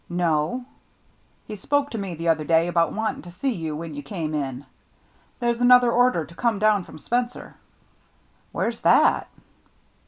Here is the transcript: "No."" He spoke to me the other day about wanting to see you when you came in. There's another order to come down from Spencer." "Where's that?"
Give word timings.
"No."" 0.25 0.65
He 1.47 1.55
spoke 1.55 1.91
to 1.91 1.97
me 1.99 2.15
the 2.15 2.27
other 2.29 2.43
day 2.43 2.67
about 2.67 2.91
wanting 2.91 3.21
to 3.21 3.29
see 3.29 3.51
you 3.51 3.75
when 3.75 3.93
you 3.93 4.01
came 4.01 4.33
in. 4.33 4.65
There's 5.39 5.61
another 5.61 5.91
order 5.91 6.25
to 6.25 6.33
come 6.33 6.57
down 6.57 6.83
from 6.85 6.97
Spencer." 6.97 7.53
"Where's 8.51 8.79
that?" 8.79 9.27